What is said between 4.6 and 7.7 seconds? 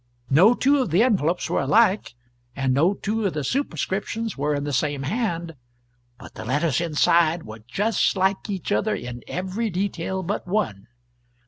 the same hand, but the letters inside were